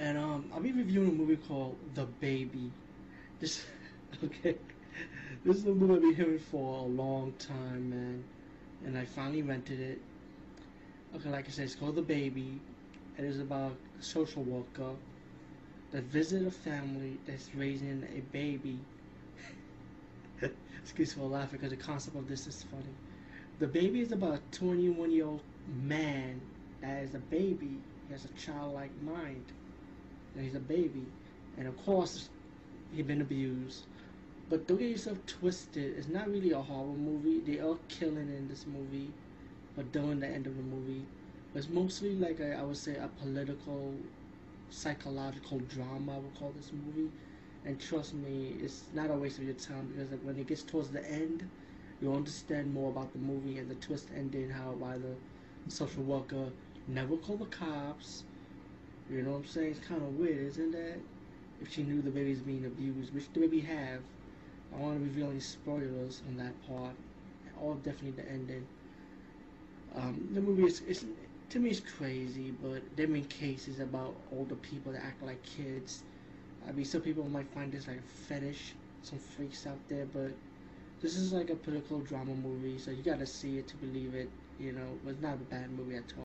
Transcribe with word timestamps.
Um, 0.00 0.50
called 1.48 1.76
The 1.94 2.04
Baby. 2.04 2.70
This 3.40 3.64
okay. 4.24 4.56
This 5.44 5.56
is 5.58 5.66
a 5.66 5.72
movie 5.74 5.94
I've 5.94 6.02
been 6.02 6.14
hearing 6.14 6.38
for 6.38 6.78
a 6.80 6.82
long 6.82 7.32
time, 7.38 7.90
man. 7.90 8.24
And 8.84 8.96
I 8.98 9.04
finally 9.04 9.42
rented 9.42 9.80
it. 9.80 10.00
Okay, 11.14 11.30
like 11.30 11.46
I 11.46 11.50
said, 11.50 11.64
it's 11.64 11.74
called 11.74 11.96
The 11.96 12.02
Baby. 12.02 12.60
It 13.18 13.24
is 13.24 13.40
about 13.40 13.72
a 13.98 14.02
social 14.02 14.42
worker 14.42 14.94
that 15.92 16.04
visit 16.04 16.46
a 16.46 16.50
family 16.50 17.18
that's 17.26 17.54
raising 17.54 18.06
a 18.16 18.20
baby. 18.32 18.78
Excuse 20.82 21.16
me 21.16 21.22
for 21.22 21.28
laughing 21.28 21.58
because 21.58 21.70
the 21.70 21.76
concept 21.76 22.16
of 22.16 22.28
this 22.28 22.46
is 22.46 22.62
funny. 22.64 22.94
The 23.58 23.66
baby 23.66 24.00
is 24.00 24.12
about 24.12 24.34
a 24.34 24.56
21 24.56 25.10
year 25.10 25.26
old 25.26 25.42
man 25.82 26.40
that 26.82 27.02
is 27.02 27.14
a 27.14 27.18
baby. 27.18 27.78
He 28.06 28.12
has 28.12 28.24
a 28.24 28.28
childlike 28.30 28.90
mind. 29.02 29.44
And 30.36 30.44
he's 30.44 30.54
a 30.54 30.60
baby. 30.60 31.06
And 31.58 31.66
of 31.68 31.76
course, 31.84 32.28
he's 32.94 33.06
been 33.06 33.20
abused. 33.22 33.84
But 34.48 34.66
don't 34.66 34.78
get 34.78 34.90
yourself 34.90 35.18
twisted. 35.26 35.96
It's 35.98 36.08
not 36.08 36.28
really 36.30 36.52
a 36.52 36.60
horror 36.60 36.94
movie. 36.96 37.40
They 37.40 37.58
are 37.60 37.76
killing 37.88 38.28
in 38.28 38.48
this 38.48 38.66
movie, 38.66 39.10
but 39.76 39.92
during 39.92 40.20
the 40.20 40.28
end 40.28 40.46
of 40.46 40.56
the 40.56 40.62
movie, 40.62 41.04
it's 41.54 41.68
mostly 41.68 42.14
like 42.14 42.40
a, 42.40 42.56
I 42.58 42.62
would 42.62 42.76
say 42.76 42.96
a 42.96 43.08
political, 43.20 43.94
psychological 44.70 45.58
drama. 45.60 46.14
I 46.16 46.18
would 46.18 46.34
call 46.38 46.52
this 46.56 46.72
movie. 46.72 47.10
And 47.64 47.80
trust 47.80 48.14
me, 48.14 48.56
it's 48.62 48.84
not 48.94 49.10
a 49.10 49.14
waste 49.14 49.38
of 49.38 49.44
your 49.44 49.54
time 49.54 49.86
because 49.92 50.10
like, 50.12 50.20
when 50.22 50.38
it 50.38 50.46
gets 50.46 50.62
towards 50.62 50.90
the 50.90 51.04
end, 51.10 51.48
you 52.00 52.12
understand 52.14 52.72
more 52.72 52.90
about 52.90 53.12
the 53.12 53.18
movie 53.18 53.58
and 53.58 53.70
the 53.70 53.74
twist 53.76 54.08
ending. 54.16 54.50
How 54.50 54.72
why 54.72 54.98
the 54.98 55.16
social 55.70 56.02
worker 56.04 56.50
never 56.86 57.16
called 57.16 57.40
the 57.40 57.46
cops. 57.46 58.24
You 59.10 59.22
know 59.22 59.32
what 59.32 59.36
I'm 59.38 59.44
saying? 59.46 59.70
It's 59.72 59.86
kind 59.86 60.02
of 60.02 60.16
weird, 60.18 60.46
isn't 60.48 60.72
that? 60.72 60.98
If 61.60 61.72
she 61.72 61.82
knew 61.82 62.02
the 62.02 62.10
baby's 62.10 62.40
being 62.40 62.64
abused, 62.66 63.14
which 63.14 63.32
the 63.32 63.40
baby 63.40 63.60
have. 63.60 64.00
I 64.74 64.78
want 64.78 64.98
to 64.98 65.04
reveal 65.04 65.30
any 65.30 65.40
spoilers 65.40 66.22
on 66.28 66.36
that 66.38 66.54
part, 66.66 66.94
or 67.60 67.74
definitely 67.76 68.12
the 68.22 68.28
ending. 68.30 68.66
Um, 69.94 70.28
the 70.32 70.40
movie 70.40 70.64
is, 70.64 70.80
is, 70.82 71.04
to 71.50 71.58
me, 71.58 71.70
it's 71.70 71.80
crazy, 71.80 72.50
but 72.62 72.82
there 72.96 73.06
been 73.06 73.24
cases 73.24 73.80
about 73.80 74.14
older 74.32 74.54
people 74.56 74.92
that 74.92 75.02
act 75.04 75.22
like 75.22 75.42
kids. 75.42 76.02
I 76.68 76.72
mean, 76.72 76.84
some 76.84 77.00
people 77.02 77.24
might 77.28 77.48
find 77.52 77.72
this 77.72 77.86
like 77.86 77.98
a 77.98 78.02
fetish, 78.28 78.74
some 79.02 79.18
freaks 79.18 79.66
out 79.66 79.78
there, 79.88 80.06
but 80.06 80.32
this 81.00 81.16
is 81.16 81.32
like 81.32 81.50
a 81.50 81.56
political 81.56 82.00
drama 82.00 82.34
movie, 82.34 82.78
so 82.78 82.90
you 82.90 83.02
gotta 83.02 83.26
see 83.26 83.58
it 83.58 83.68
to 83.68 83.76
believe 83.76 84.14
it, 84.14 84.30
you 84.58 84.72
know. 84.72 84.98
It's 85.06 85.20
not 85.22 85.34
a 85.34 85.38
bad 85.38 85.70
movie 85.70 85.96
at 85.96 86.04
all. 86.04 86.14